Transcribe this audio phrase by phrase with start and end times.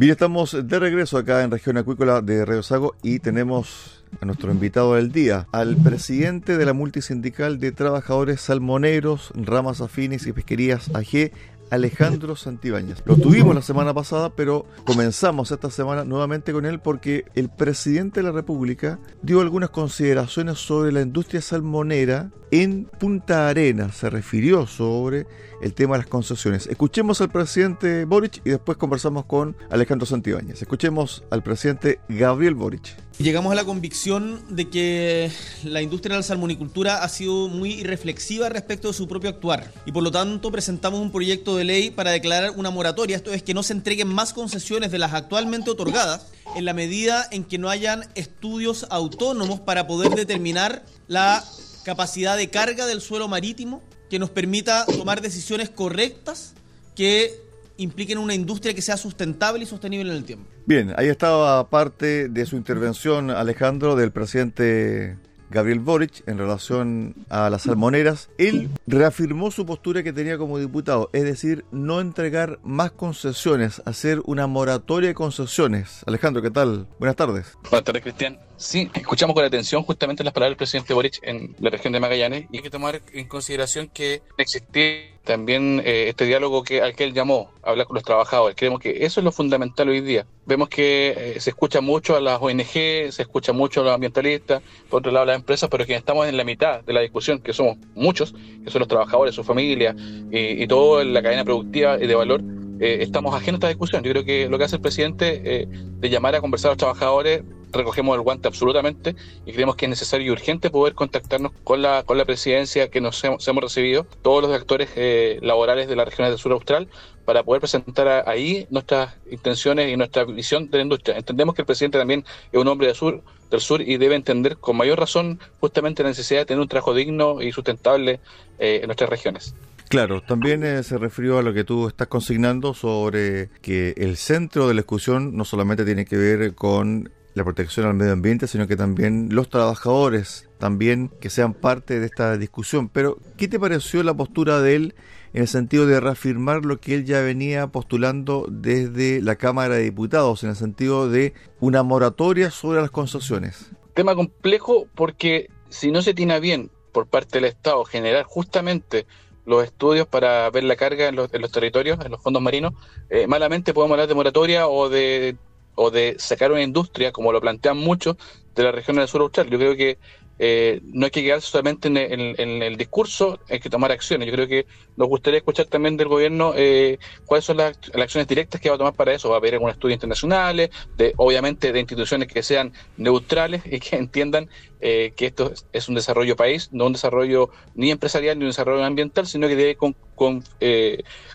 [0.00, 4.50] Bien, estamos de regreso acá en Región Acuícola de Río Sago y tenemos a nuestro
[4.50, 10.90] invitado del día, al presidente de la multisindical de trabajadores salmoneros, ramas afines y pesquerías
[10.94, 11.32] AG,
[11.70, 13.02] Alejandro Santibáñez.
[13.04, 18.20] Lo tuvimos la semana pasada, pero comenzamos esta semana nuevamente con él porque el presidente
[18.20, 23.92] de la República dio algunas consideraciones sobre la industria salmonera en Punta Arena.
[23.92, 25.26] Se refirió sobre
[25.60, 26.66] el tema de las concesiones.
[26.66, 30.62] Escuchemos al presidente Boric y después conversamos con Alejandro Santibáñez.
[30.62, 32.96] Escuchemos al presidente Gabriel Boric.
[33.18, 35.30] Llegamos a la convicción de que
[35.64, 39.92] la industria de la salmonicultura ha sido muy irreflexiva respecto de su propio actuar y
[39.92, 43.52] por lo tanto presentamos un proyecto de ley para declarar una moratoria, esto es que
[43.52, 47.68] no se entreguen más concesiones de las actualmente otorgadas en la medida en que no
[47.68, 51.44] hayan estudios autónomos para poder determinar la
[51.84, 56.54] capacidad de carga del suelo marítimo que nos permita tomar decisiones correctas
[56.94, 57.40] que
[57.78, 60.46] impliquen una industria que sea sustentable y sostenible en el tiempo.
[60.66, 65.16] Bien, ahí estaba parte de su intervención, Alejandro, del presidente
[65.50, 68.28] Gabriel Boric en relación a las salmoneras.
[68.36, 74.20] Él reafirmó su postura que tenía como diputado, es decir, no entregar más concesiones, hacer
[74.26, 76.02] una moratoria de concesiones.
[76.06, 76.86] Alejandro, ¿qué tal?
[76.98, 77.56] Buenas tardes.
[77.62, 78.38] Buenas tardes, Cristian.
[78.60, 82.44] Sí, escuchamos con atención justamente las palabras del presidente Boric en la región de Magallanes
[82.52, 87.04] y hay que tomar en consideración que existe también eh, este diálogo que al que
[87.04, 88.54] él llamó, hablar con los trabajadores.
[88.58, 90.26] Creemos que eso es lo fundamental hoy día.
[90.44, 94.60] Vemos que eh, se escucha mucho a las ONG, se escucha mucho a los ambientalistas,
[94.90, 97.40] por otro lado a las empresas, pero quienes estamos en la mitad de la discusión,
[97.40, 99.96] que somos muchos, que son los trabajadores, su familia
[100.30, 102.42] y, y toda la cadena productiva y de valor,
[102.78, 104.02] eh, estamos ajenos a esta discusión.
[104.02, 105.66] Yo creo que lo que hace el presidente
[105.98, 109.16] de llamar a conversar a los trabajadores recogemos el guante absolutamente
[109.46, 113.00] y creemos que es necesario y urgente poder contactarnos con la, con la presidencia que
[113.00, 116.88] nos hemos, recibido, todos los actores eh, laborales de las regiones del sur austral,
[117.24, 121.16] para poder presentar ahí nuestras intenciones y nuestra visión de la industria.
[121.16, 124.56] Entendemos que el presidente también es un hombre del sur, del sur y debe entender
[124.56, 128.20] con mayor razón justamente la necesidad de tener un trabajo digno y sustentable
[128.58, 129.54] eh, en nuestras regiones.
[129.88, 134.68] Claro, también eh, se refirió a lo que tú estás consignando sobre que el centro
[134.68, 138.66] de la discusión no solamente tiene que ver con la protección al medio ambiente, sino
[138.66, 142.88] que también los trabajadores también que sean parte de esta discusión.
[142.88, 144.94] Pero, ¿qué te pareció la postura de él
[145.32, 149.82] en el sentido de reafirmar lo que él ya venía postulando desde la Cámara de
[149.82, 153.70] Diputados, en el sentido de una moratoria sobre las concesiones?
[153.94, 159.06] Tema complejo porque si no se tiene bien por parte del Estado generar justamente
[159.46, 162.74] los estudios para ver la carga en los, territorios, en los fondos marinos,
[163.08, 165.36] eh, malamente podemos hablar de moratoria o de
[165.82, 168.16] o de sacar una industria, como lo plantean muchos,
[168.54, 169.48] de la región del sur austral.
[169.48, 169.98] Yo creo que
[170.42, 174.26] eh, no hay que quedarse solamente en el, discurso, hay que tomar acciones.
[174.26, 174.66] Yo creo que
[174.96, 178.78] nos gustaría escuchar también del gobierno eh, cuáles son las, acciones directas que va a
[178.78, 179.28] tomar para eso.
[179.28, 183.96] Va a haber algún estudios internacionales, de, obviamente de instituciones que sean neutrales y que
[183.98, 184.48] entiendan
[184.80, 188.82] eh, que esto es un desarrollo país, no un desarrollo ni empresarial ni un desarrollo
[188.82, 189.94] ambiental, sino que debe con,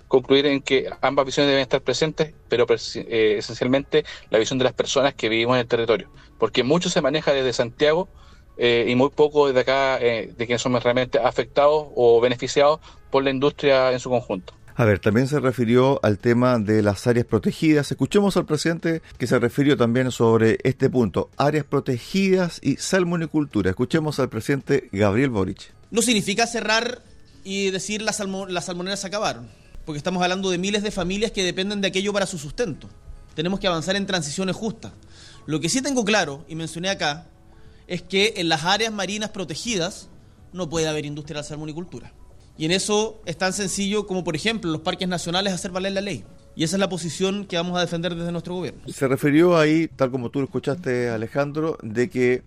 [0.08, 5.14] concluir en que ambas visiones deben estar presentes, pero esencialmente la visión de las personas
[5.14, 6.10] que vivimos en el territorio.
[6.40, 8.10] Porque mucho se maneja desde Santiago
[8.58, 12.80] eh, y muy poco de acá eh, de quienes somos realmente afectados o beneficiados
[13.10, 14.54] por la industria en su conjunto.
[14.78, 17.90] A ver, también se refirió al tema de las áreas protegidas.
[17.90, 23.70] Escuchemos al presidente que se refirió también sobre este punto, áreas protegidas y salmonicultura.
[23.70, 25.74] Escuchemos al presidente Gabriel Boric.
[25.92, 27.04] No significa cerrar
[27.46, 28.20] y decir las,
[28.50, 29.50] las salmoneras se acabaron,
[29.86, 32.90] porque estamos hablando de miles de familias que dependen de aquello para su sustento.
[33.34, 34.92] Tenemos que avanzar en transiciones justas.
[35.46, 37.28] Lo que sí tengo claro, y mencioné acá,
[37.88, 40.10] es que en las áreas marinas protegidas
[40.54, 42.14] no puede haber industria de la salmonicultura.
[42.58, 46.02] Y en eso es tan sencillo como, por ejemplo, los parques nacionales hacer valer la
[46.02, 46.24] ley.
[46.56, 48.82] Y esa es la posición que vamos a defender desde nuestro gobierno.
[48.88, 52.44] Se refirió ahí, tal como tú lo escuchaste, Alejandro, de que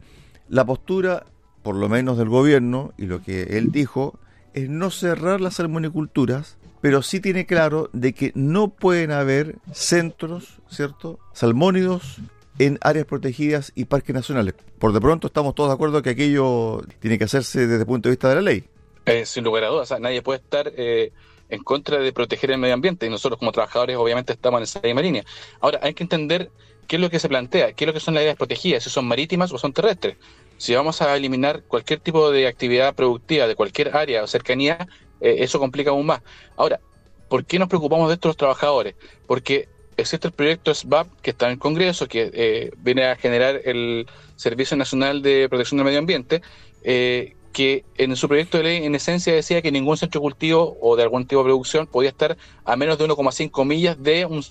[0.49, 1.26] la postura,
[1.62, 4.19] por lo menos del gobierno, y lo que él dijo,
[4.55, 10.61] es no cerrar las salmoniculturas, pero sí tiene claro de que no pueden haber centros,
[10.70, 12.20] ¿cierto?, salmónidos
[12.58, 14.55] en áreas protegidas y parques nacionales.
[14.78, 18.08] Por de pronto estamos todos de acuerdo que aquello tiene que hacerse desde el punto
[18.08, 18.64] de vista de la ley.
[19.06, 21.12] Eh, sin lugar a dudas, nadie puede estar eh,
[21.49, 24.81] en contra de proteger el medio ambiente y nosotros como trabajadores obviamente estamos en esa
[24.81, 25.25] misma línea.
[25.60, 26.50] Ahora, hay que entender
[26.87, 28.90] qué es lo que se plantea, qué es lo que son las áreas protegidas, si
[28.90, 30.16] son marítimas o son terrestres.
[30.56, 34.88] Si vamos a eliminar cualquier tipo de actividad productiva de cualquier área o cercanía,
[35.20, 36.22] eh, eso complica aún más.
[36.56, 36.81] Ahora,
[37.28, 38.94] ¿por qué nos preocupamos de estos trabajadores?
[39.26, 39.69] Porque
[39.99, 44.06] existe el proyecto SBAP que está en el Congreso, que eh, viene a generar el
[44.37, 46.41] Servicio Nacional de Protección del Medio Ambiente,
[46.85, 50.79] eh, que en su proyecto de ley en esencia decía que ningún centro de cultivo
[50.81, 54.45] o de algún tipo de producción podía estar a menos de 1,5 millas de un,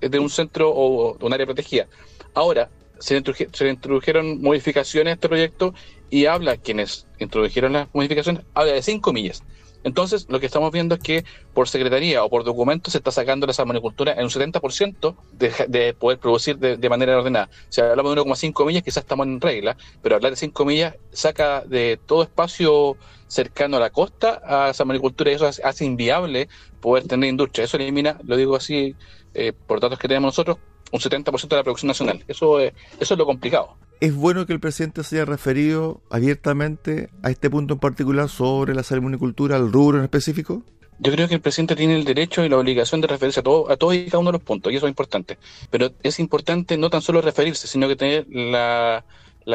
[0.00, 1.86] de un centro o un área protegida.
[2.34, 2.68] Ahora,
[2.98, 3.22] se,
[3.52, 5.74] se introdujeron modificaciones a este proyecto
[6.10, 9.42] y habla, quienes introdujeron las modificaciones, habla de 5 millas.
[9.84, 11.24] Entonces, lo que estamos viendo es que
[11.54, 15.94] por secretaría o por documento se está sacando la salmonicultura en un 70% de, de
[15.94, 17.48] poder producir de, manera ordenada.
[17.68, 21.62] Sea, hablamos de 1,5 millas, quizás estamos en regla, pero hablar de 5 millas saca
[21.62, 22.96] de todo espacio
[23.28, 26.48] cercano a la costa a salmonicultura y eso hace, inviable
[26.80, 27.64] poder tener industria.
[27.64, 28.96] Eso elimina, lo digo así
[29.34, 30.58] eh, por datos que tenemos nosotros,
[30.92, 32.24] un 70% de la producción nacional.
[32.26, 33.76] Eso, eso es lo complicado.
[34.00, 38.74] ¿Es bueno que el presidente se haya referido abiertamente a este punto en particular sobre
[38.74, 40.62] la salmonicultura, al rubro en específico?
[41.00, 43.76] Yo creo que el presidente tiene el derecho y la obligación de referirse a, a
[43.76, 45.36] todos y cada uno de los puntos, y eso es importante.
[45.70, 49.04] Pero es importante no tan solo referirse, sino que tener la,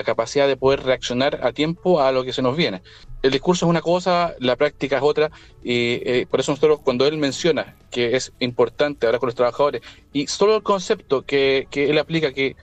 [0.05, 2.83] capacidad de poder reaccionar a tiempo a lo que se nos viene.
[3.23, 5.31] El discurso es una cosa, la práctica es otra,
[5.63, 9.81] y eh, por eso nosotros cuando él menciona que es importante hablar con los trabajadores,
[10.13, 12.55] y solo el concepto que, que él aplica que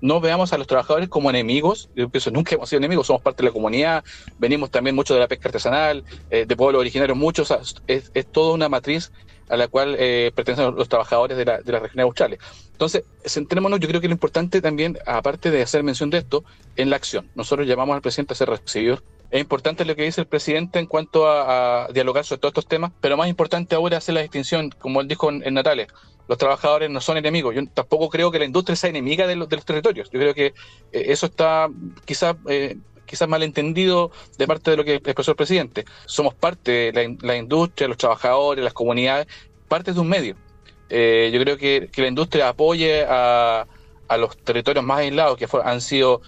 [0.00, 1.88] no veamos a los trabajadores como enemigos.
[1.94, 4.04] Yo pienso, nunca hemos sido enemigos, somos parte de la comunidad,
[4.38, 7.54] venimos también mucho de la pesca artesanal, eh, de pueblos originarios muchos,
[7.86, 9.12] es, toda una matriz
[9.48, 12.40] a la cual eh, pertenecen los trabajadores de la, de la región australes.
[12.72, 16.44] Entonces, centrémonos, yo creo que lo importante también, aparte de hacer mención de esto,
[16.76, 17.30] en la acción.
[17.34, 19.00] Nosotros llamamos al presidente a ser recibido.
[19.30, 22.92] Es importante lo que dice el presidente en cuanto a, dialogar sobre todos estos temas,
[23.00, 25.88] pero más importante ahora es hacer la distinción, como él dijo en, Natales,
[26.28, 27.54] los trabajadores no son enemigos.
[27.54, 30.10] Yo tampoco creo que la industria sea enemiga de los, territorios.
[30.10, 30.52] Yo creo que eh,
[30.92, 31.68] eso está
[32.04, 35.84] quizás eh, quizás malentendido de parte de lo que expresó el presidente.
[36.06, 39.28] Somos parte de la, industria, los trabajadores, las comunidades,
[39.68, 40.36] parte de un medio.
[40.88, 43.66] Eh, yo creo que, la industria apoye a,
[44.18, 46.22] los territorios más aislados que han sido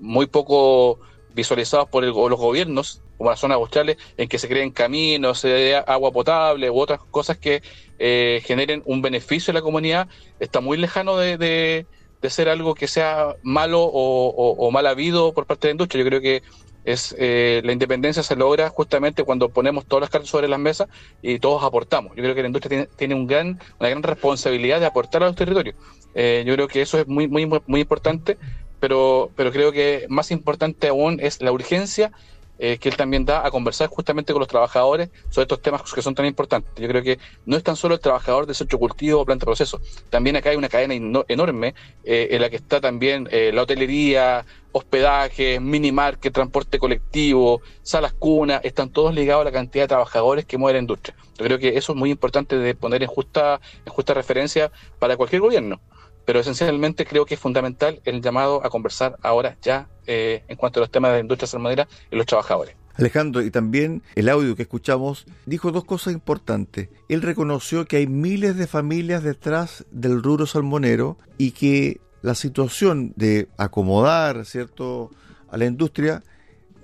[0.00, 1.00] muy poco
[1.34, 5.76] visualizados por los gobiernos como las zonas australes, en que se creen caminos, se dé
[5.76, 7.62] agua potable u otras cosas que
[7.98, 10.08] eh, generen un beneficio a la comunidad,
[10.40, 11.86] está muy lejano de, de,
[12.30, 16.02] ser algo que sea malo o, mal habido por parte de la industria.
[16.02, 16.42] Yo creo que
[16.84, 20.88] es eh, la independencia se logra justamente cuando ponemos todas las cartas sobre las mesas
[21.20, 22.16] y todos aportamos.
[22.16, 25.26] Yo creo que la industria tiene, tiene un gran, una gran responsabilidad de aportar a
[25.26, 25.76] los territorios.
[26.14, 28.38] Eh, yo creo que eso es muy, muy, muy importante,
[28.84, 32.12] pero, pero creo que más importante aún es la urgencia
[32.58, 36.02] eh, que él también da a conversar justamente con los trabajadores sobre estos temas que
[36.02, 36.70] son tan importantes.
[36.76, 39.46] Yo creo que no es tan solo el trabajador de centro cultivo o planta de
[39.46, 40.92] proceso, también acá hay una cadena
[41.28, 41.74] enorme
[42.04, 48.60] eh, en la que está también eh, la hotelería, hospedaje, minimarket, transporte colectivo, salas cunas,
[48.64, 51.16] están todos ligados a la cantidad de trabajadores que mueve la industria.
[51.38, 55.16] Yo creo que eso es muy importante de poner en justa, en justa referencia para
[55.16, 55.80] cualquier gobierno
[56.24, 60.80] pero esencialmente creo que es fundamental el llamado a conversar ahora ya eh, en cuanto
[60.80, 62.76] a los temas de la industria salmonera y los trabajadores.
[62.96, 66.90] Alejandro, y también el audio que escuchamos dijo dos cosas importantes.
[67.08, 73.12] Él reconoció que hay miles de familias detrás del rubro salmonero y que la situación
[73.16, 75.10] de acomodar, ¿cierto?,
[75.50, 76.22] a la industria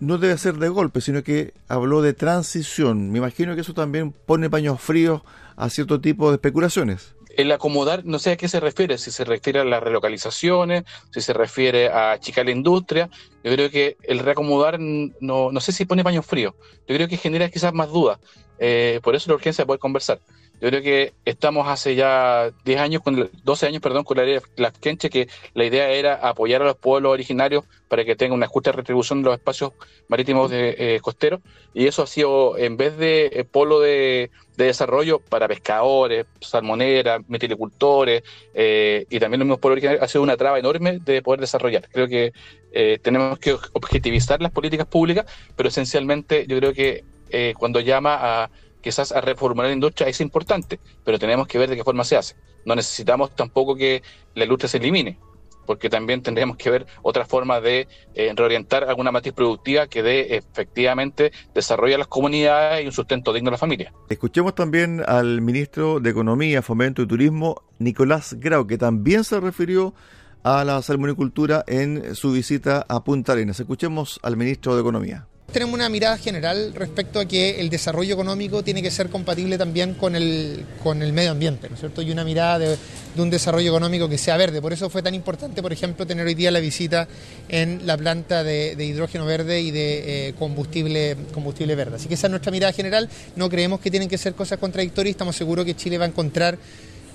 [0.01, 3.11] no debe ser de golpe, sino que habló de transición.
[3.11, 5.23] Me imagino que eso también pone paños fríos
[5.57, 9.25] a cierto tipo de especulaciones el acomodar, no sé a qué se refiere, si se
[9.25, 13.09] refiere a las relocalizaciones, si se refiere a achicar la industria.
[13.43, 16.55] Yo creo que el reacomodar no, no sé si pone paños fríos.
[16.87, 18.19] Yo creo que genera quizás más dudas.
[18.59, 20.21] Eh, por eso la urgencia de poder conversar.
[20.61, 24.35] Yo creo que estamos hace ya 10 años, con, 12 años, perdón, con la ley
[24.35, 28.47] de Kenche, que la idea era apoyar a los pueblos originarios para que tengan una
[28.47, 29.73] justa retribución de los espacios
[30.09, 31.41] marítimos de, eh, costeros.
[31.73, 38.23] Y eso ha sido, en vez de eh, polo de, desarrollo para pescadores, salmoneras, metilicultores
[38.53, 41.89] eh, y también los mismos pueblos originarios, ha sido una traba enorme de poder desarrollar.
[41.91, 42.35] Creo que
[43.03, 45.25] tenemos que objetivizar las políticas públicas,
[45.57, 47.05] pero esencialmente yo creo que
[47.57, 51.77] cuando llama a quizás a reformular la industria es importante, pero tenemos que ver de
[51.77, 52.37] qué forma se hace.
[52.65, 54.03] No necesitamos tampoco que
[54.35, 55.19] la industria se elimine,
[55.67, 60.37] porque también tendríamos que ver otra forma de eh, reorientar alguna matriz productiva que dé
[60.37, 63.93] efectivamente desarrollo a las comunidades y un sustento digno a la familia.
[64.09, 69.95] Escuchemos también al ministro de Economía, Fomento y Turismo, Nicolás Grau, que también se refirió
[70.43, 73.61] a la salmonicultura en su visita a Punta Arenas.
[73.61, 75.27] Escuchemos al ministro de Economía.
[75.53, 79.95] Tenemos una mirada general respecto a que el desarrollo económico tiene que ser compatible también
[79.95, 82.03] con el, con el medio ambiente, ¿no es cierto?
[82.03, 82.79] Y una mirada de,
[83.17, 84.63] un desarrollo económico que sea verde.
[84.63, 87.09] Por eso fue tan importante, por ejemplo, tener hoy día la visita
[87.49, 91.97] en la planta de, hidrógeno verde y de eh, combustible, combustible verde.
[91.97, 93.09] Así que esa es nuestra mirada general.
[93.35, 95.15] No creemos que tienen que ser cosas contradictorias.
[95.15, 96.59] Estamos seguros que Chile va a encontrar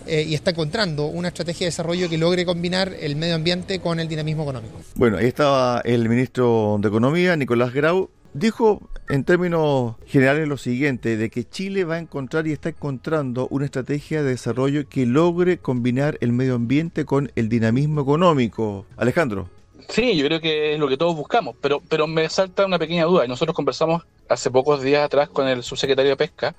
[0.07, 3.99] eh, y está encontrando una estrategia de desarrollo que logre combinar el medio ambiente con
[3.99, 4.75] el dinamismo económico.
[4.95, 11.15] Bueno, ahí estaba el ministro de Economía, Nicolás Grau, Dijo en términos generales lo siguiente,
[11.15, 15.57] de que Chile va a encontrar y está encontrando una estrategia de desarrollo que logre
[15.57, 18.85] combinar el medio ambiente con el dinamismo económico.
[18.97, 19.47] Alejandro.
[19.87, 23.05] Sí, yo creo que es lo que todos buscamos, pero, pero me salta una pequeña
[23.05, 23.25] duda.
[23.25, 26.55] Nosotros conversamos hace pocos días atrás con el subsecretario de Pesca,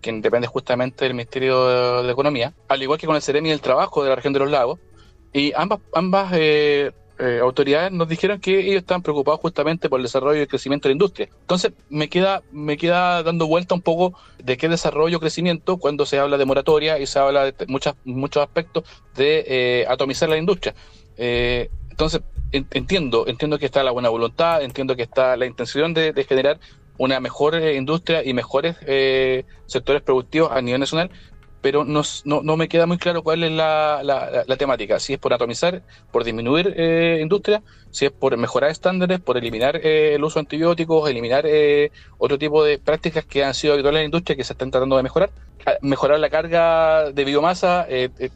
[0.00, 4.02] quien depende justamente del Ministerio de, Economía, al igual que con el Ceremi del Trabajo
[4.02, 4.80] de la región de los lagos,
[5.32, 10.04] y ambas, ambas eh, eh, autoridades nos dijeron que ellos estaban preocupados justamente por el
[10.04, 11.28] desarrollo y el crecimiento de la industria.
[11.40, 16.18] Entonces me queda, me queda dando vuelta un poco de qué desarrollo crecimiento cuando se
[16.18, 18.84] habla de moratoria y se habla de muchas, muchos aspectos
[19.14, 20.74] de eh, atomizar la industria.
[21.16, 22.22] Eh, entonces
[22.52, 26.58] entiendo, entiendo que está la buena voluntad, entiendo que está la intención de generar
[26.96, 28.76] una mejor industria y mejores
[29.66, 31.10] sectores productivos a nivel nacional,
[31.60, 35.34] pero no, no, me queda muy claro cuál es la, la, temática, si es por
[35.34, 40.38] atomizar, por disminuir eh, industria, si es por mejorar estándares, por eliminar eh, el uso
[40.38, 44.36] de antibióticos, eliminar eh, otro tipo de prácticas que han sido habituales en la industria
[44.36, 45.30] que se están tratando de mejorar,
[45.82, 47.86] mejorar la carga de biomasa,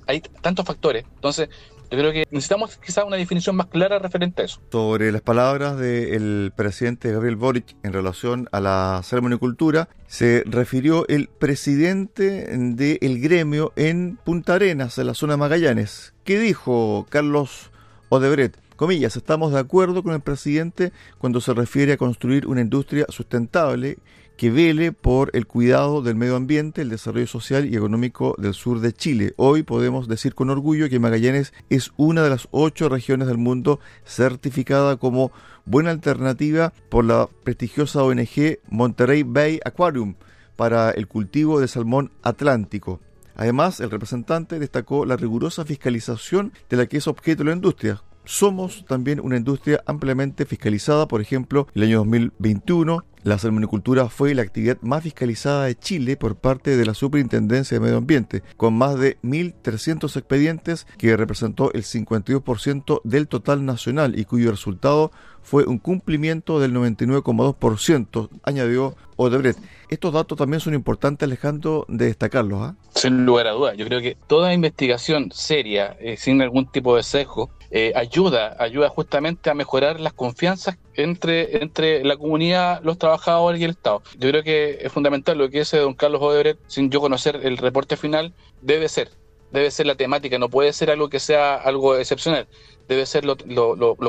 [0.07, 1.05] hay tantos factores.
[1.15, 1.49] Entonces,
[1.97, 4.61] creo que necesitamos quizás una definición más clara referente a eso.
[4.71, 11.29] Sobre las palabras del presidente Gabriel Boric en relación a la salmonicultura, se refirió el
[11.29, 16.15] presidente del gremio en Punta Arenas, en la zona de Magallanes.
[16.25, 17.71] ¿Qué dijo Carlos
[18.09, 18.57] Odebrecht?
[18.77, 23.99] Comillas, estamos de acuerdo con el presidente cuando se refiere a construir una industria sustentable
[24.37, 28.81] que vele por el cuidado del medio ambiente, el desarrollo social y económico del sur
[28.81, 29.35] de Chile.
[29.37, 33.81] Hoy podemos decir con orgullo que Magallanes es una de las ocho regiones del mundo
[34.05, 35.33] certificada como
[35.65, 40.15] buena alternativa por la prestigiosa ONG Monterey Bay Aquarium
[40.57, 43.01] para el cultivo de salmón atlántico.
[43.37, 48.85] Además, el representante destacó la rigurosa fiscalización de la que es objeto la industria, somos
[48.87, 51.07] también una industria ampliamente fiscalizada.
[51.09, 56.37] Por ejemplo, el año 2021 la salmonicultura fue la actividad más fiscalizada de Chile por
[56.37, 61.83] parte de la Superintendencia de Medio Ambiente, con más de 1.300 expedientes que representó el
[61.83, 65.11] 52% del total nacional y cuyo resultado
[65.45, 69.61] fue un cumplimiento del 99,2%, añadió Odebrecht.
[69.89, 72.63] Estos datos también son importantes, Alejandro, de destacarlos.
[72.63, 72.75] ¿ah?
[72.95, 73.77] Sin lugar a dudas.
[73.77, 78.89] Yo creo que toda investigación seria, eh, sin algún tipo de sesgo, eh, ayuda, ayuda
[78.89, 84.03] justamente a mejorar las confianzas entre, entre la comunidad, los trabajadores y el Estado.
[84.19, 87.59] Yo creo que es fundamental lo que dice don Carlos Odebrecht, sin yo conocer el
[87.59, 88.33] reporte final,
[88.63, 89.11] debe ser,
[89.55, 92.49] debe ser la temática, no puede ser algo que sea algo excepcional,
[92.89, 93.37] debe ser lo,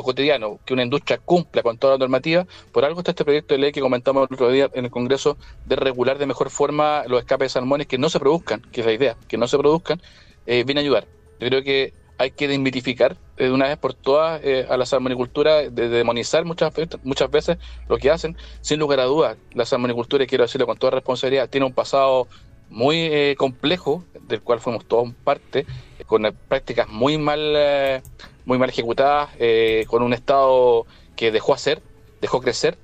[0.02, 2.46] cotidiano, que una industria cumpla con toda la normativa.
[2.72, 5.38] Por algo está este proyecto de ley que comentamos el otro día en el Congreso
[5.64, 8.86] de regular de mejor forma los escapes de salmones que no se produzcan, que es
[8.86, 10.02] la idea, que no se produzcan,
[10.46, 11.06] eh, viene a ayudar.
[11.38, 15.70] Yo creo que hay que desmitificar de una vez por todas eh, a la salmonicultura,
[15.70, 16.72] de, demonizar muchas,
[17.04, 18.36] muchas veces lo que hacen.
[18.62, 22.26] Sin lugar a dudas, la salmonicultura, y quiero decirlo con toda responsabilidad, tiene un pasado
[22.70, 25.66] muy eh, complejo, del cual fuimos todos parte,
[26.06, 28.02] con prácticas muy mal, eh,
[28.44, 29.30] muy mal ejecutadas,
[29.86, 31.82] con un Estado que dejó hacer,
[32.20, 32.78] dejó crecer,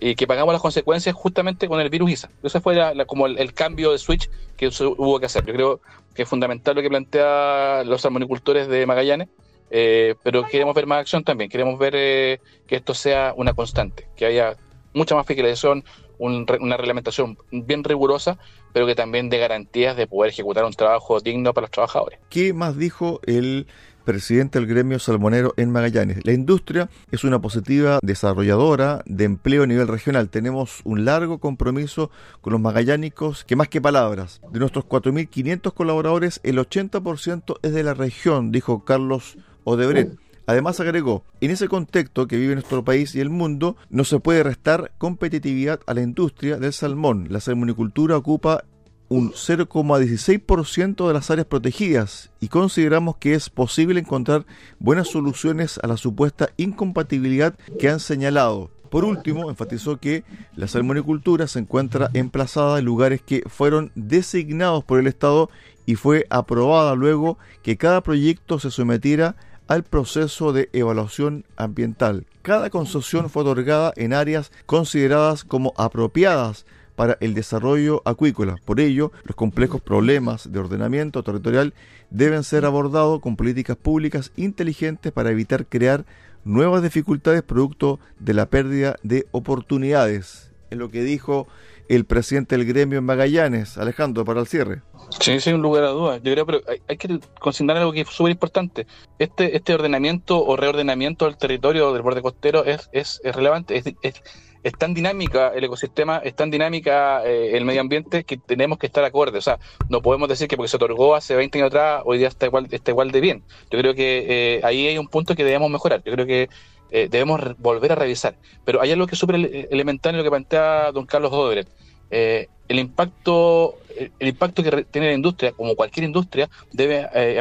[0.00, 2.30] y que pagamos las consecuencias justamente con el virus ISA.
[2.42, 2.76] Ese fue
[3.06, 5.46] como el, cambio de switch que hubo que hacer.
[5.46, 5.80] Yo creo
[6.14, 9.28] que es fundamental lo que plantea los salmonicultores de Magallanes,
[9.70, 11.48] eh, pero queremos ver más acción también.
[11.48, 14.56] Queremos ver eh, que esto sea una constante, que haya
[14.92, 15.84] mucha más fiscalización,
[16.18, 18.38] una reglamentación bien rigurosa,
[18.72, 22.18] pero que también dé garantías de poder ejecutar un trabajo digno para los trabajadores.
[22.28, 23.66] ¿Qué más dijo el
[24.04, 26.24] presidente del gremio salmonero en Magallanes.
[26.24, 30.28] La industria es una positiva desarrolladora de empleo a nivel regional.
[30.28, 34.40] Tenemos un largo compromiso con los magallánicos que más que palabras.
[34.52, 40.23] De nuestros 4.500 colaboradores, el 80% es de la región, dijo Carlos Odebrecht.
[40.46, 44.42] Además agregó, en ese contexto que vive nuestro país y el mundo, no se puede
[44.42, 47.28] restar competitividad a la industria del salmón.
[47.30, 48.64] La salmonicultura ocupa
[49.08, 54.44] un 0,16% de las áreas protegidas y consideramos que es posible encontrar
[54.78, 58.70] buenas soluciones a la supuesta incompatibilidad que han señalado.
[58.90, 60.24] Por último, enfatizó que
[60.54, 65.50] la salmonicultura se encuentra emplazada en lugares que fueron designados por el Estado
[65.86, 69.36] y fue aprobada luego que cada proyecto se sometiera
[69.68, 72.26] al proceso de evaluación ambiental.
[72.42, 76.66] Cada concesión fue otorgada en áreas consideradas como apropiadas
[76.96, 78.56] para el desarrollo acuícola.
[78.64, 81.74] Por ello, los complejos problemas de ordenamiento territorial
[82.10, 86.04] deben ser abordados con políticas públicas inteligentes para evitar crear
[86.44, 90.50] nuevas dificultades producto de la pérdida de oportunidades.
[90.70, 91.48] Es lo que dijo
[91.88, 94.82] el presidente del gremio en Magallanes, Alejandro, para el cierre.
[95.20, 96.20] Sí, sin lugar a dudas.
[96.22, 98.86] Yo creo, pero hay, que consignar algo que es súper importante.
[99.18, 103.76] Este, este ordenamiento o reordenamiento del territorio del borde costero es, es, relevante.
[103.76, 104.22] es,
[104.64, 108.86] es tan dinámica el ecosistema, es tan dinámica eh, el medio ambiente que tenemos que
[108.86, 109.38] estar acorde.
[109.38, 109.58] O sea,
[109.90, 112.66] no podemos decir que porque se otorgó hace 20 años atrás, hoy día está igual,
[112.70, 113.44] está igual de bien.
[113.70, 116.02] Yo creo que eh, ahí hay un punto que debemos mejorar.
[116.02, 116.48] Yo creo que
[116.94, 118.36] eh, debemos volver a revisar.
[118.64, 119.36] Pero hay algo que es súper
[119.70, 121.68] elemental en lo que plantea don Carlos Odebrecht.
[122.10, 123.76] el impacto
[124.18, 127.40] el impacto que tiene la industria, como cualquier industria, debe eh.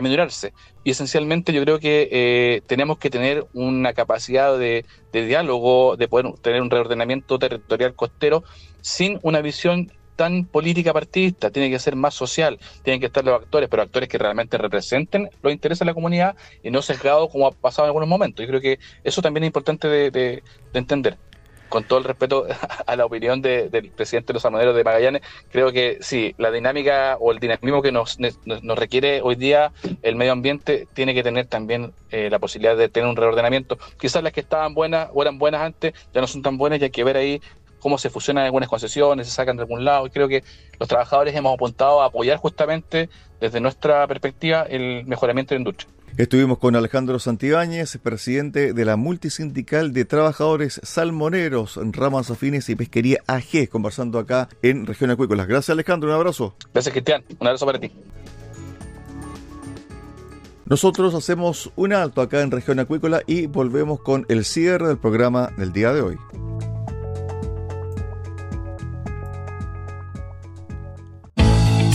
[0.84, 6.34] Y esencialmente yo creo que eh, tenemos que tener una capacidad de, diálogo, de poder
[6.42, 8.44] tener un reordenamiento territorial costero
[8.82, 13.42] sin una visión tan política partidista, tiene que ser más social, tienen que estar los
[13.42, 17.48] actores, pero actores que realmente representen los intereses de la comunidad y no sesgados como
[17.48, 18.44] ha pasado en algunos momentos.
[18.44, 20.44] Yo creo que eso también es importante de
[20.74, 21.18] entender
[21.74, 22.46] con todo el respeto
[22.86, 27.18] a la opinión del presidente de los salmoneros de Magallanes, creo que sí, la dinámica
[27.20, 29.72] o el dinamismo que nos, nos requiere hoy día
[30.04, 33.80] el medio ambiente tiene que tener también eh, la posibilidad de tener un reordenamiento.
[33.98, 36.84] Quizás las que estaban buenas o eran buenas antes ya no son tan buenas y
[36.84, 37.42] hay que ver ahí
[37.84, 40.08] cómo se fusionan algunas concesiones, se sacan de algún lado.
[40.08, 40.44] Y creo que
[40.80, 45.90] los trabajadores hemos apuntado a apoyar justamente desde nuestra perspectiva el mejoramiento de la industria.
[46.16, 53.18] Estuvimos con Alejandro Santibáñez, presidente de la Multisindical de Trabajadores Salmoneros, Ramas Afines y Pesquería
[53.26, 55.48] AG, conversando acá en Región Acuícolas.
[55.48, 56.56] Gracias Alejandro, un abrazo.
[56.72, 57.92] Gracias Cristian, un abrazo para ti.
[60.66, 65.52] Nosotros hacemos un alto acá en Región Acuícola y volvemos con el cierre del programa
[65.58, 66.18] del día de hoy.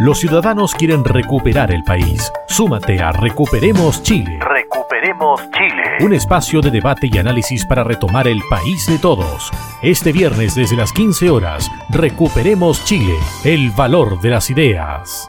[0.00, 2.32] Los ciudadanos quieren recuperar el país.
[2.46, 4.38] Súmate a Recuperemos Chile.
[4.40, 5.96] Recuperemos Chile.
[6.00, 9.50] Un espacio de debate y análisis para retomar el país de todos.
[9.82, 15.28] Este viernes desde las 15 horas, Recuperemos Chile, el valor de las ideas.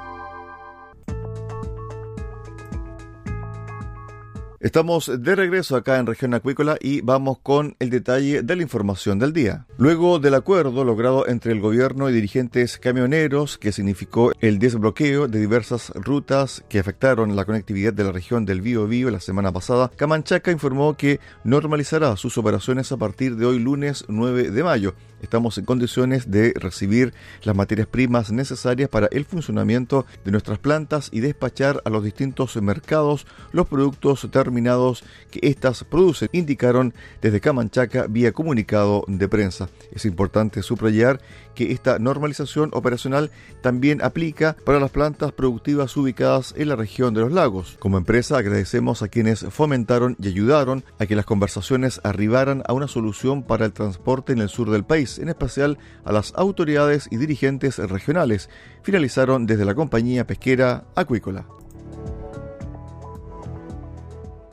[4.62, 9.18] Estamos de regreso acá en región acuícola y vamos con el detalle de la información
[9.18, 9.66] del día.
[9.78, 15.40] Luego del acuerdo logrado entre el gobierno y dirigentes camioneros que significó el desbloqueo de
[15.40, 19.92] diversas rutas que afectaron la conectividad de la región del Bío Bío la semana pasada,
[19.96, 24.94] Camanchaca informó que normalizará sus operaciones a partir de hoy lunes 9 de mayo.
[25.22, 31.10] Estamos en condiciones de recibir las materias primas necesarias para el funcionamiento de nuestras plantas
[31.12, 38.08] y despachar a los distintos mercados los productos terminados que éstas producen, indicaron desde Camanchaca
[38.08, 39.70] vía comunicado de prensa.
[39.92, 41.20] Es importante subrayar
[41.56, 47.22] que esta normalización operacional también aplica para las plantas productivas ubicadas en la región de
[47.22, 47.76] los lagos.
[47.80, 52.88] Como empresa agradecemos a quienes fomentaron y ayudaron a que las conversaciones arribaran a una
[52.88, 57.18] solución para el transporte en el sur del país, en especial a las autoridades y
[57.18, 58.52] dirigentes regionales,
[58.84, 61.48] finalizaron desde la compañía pesquera acuícola.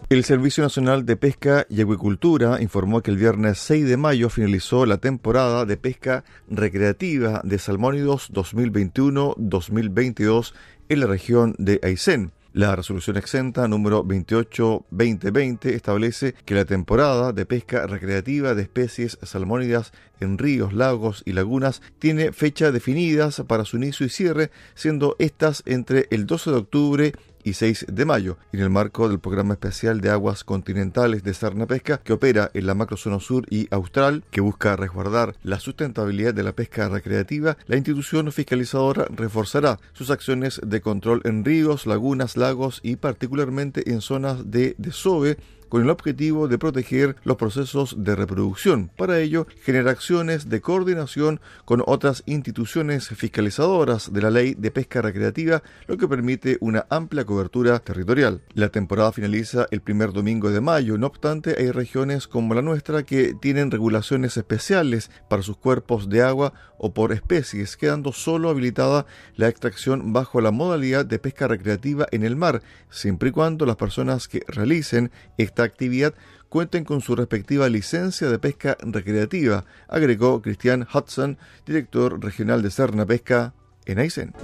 [0.09, 4.87] El Servicio Nacional de Pesca y Acuicultura informó que el viernes 6 de mayo finalizó
[4.87, 10.53] la temporada de pesca recreativa de salmónidos 2021-2022
[10.89, 12.31] en la región de Aysén.
[12.57, 19.93] La resolución exenta número 28-2020 establece que la temporada de pesca recreativa de especies salmónidas
[20.21, 25.65] en ríos, lagos y lagunas tiene fecha definidas para su inicio y cierre, siendo estas
[25.67, 27.13] entre el 12 de octubre
[27.47, 31.67] y 6 de mayo, en el marco del Programa Especial de Aguas Continentales de Serna
[31.67, 36.43] Pesca, que opera en la macrozona sur y austral, que busca resguardar la sustentabilidad de
[36.43, 42.81] la pesca recreativa, la institución fiscalizadora reforzará sus acciones de control en ríos, lagunas, lagos
[42.83, 48.91] y particularmente en zonas de desove con el objetivo de proteger los procesos de reproducción.
[48.97, 55.03] Para ello, genera acciones de coordinación con otras instituciones fiscalizadoras de la ley de pesca
[55.03, 58.43] recreativa, lo que permite una amplia cobertura territorial.
[58.55, 63.03] La temporada finaliza el primer domingo de mayo, no obstante hay regiones como la nuestra
[63.03, 69.07] que tienen regulaciones especiales para sus cuerpos de agua o por especies, quedando solo habilitada
[69.37, 73.77] la extracción bajo la modalidad de pesca recreativa en el mar, siempre y cuando las
[73.77, 75.11] personas que realicen
[75.57, 76.13] esta actividad
[76.51, 83.07] cuenten con su respectiva licencia de pesca recreativa, agregó Cristian Hudson, director regional de Serna
[83.07, 83.55] Pesca
[83.87, 84.35] en Aysén.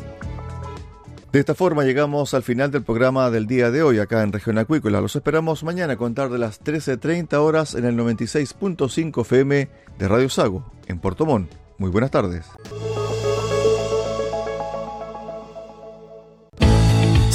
[1.30, 4.56] De esta forma llegamos al final del programa del día de hoy acá en Región
[4.56, 5.02] Acuícola.
[5.02, 10.30] Los esperamos mañana a contar de las 13.30 horas en el 96.5 FM de Radio
[10.30, 11.52] Sago, en Puerto Montt.
[11.76, 12.46] Muy buenas tardes.